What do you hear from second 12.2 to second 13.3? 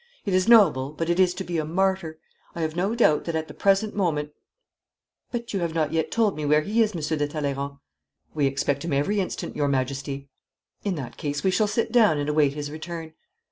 await his return.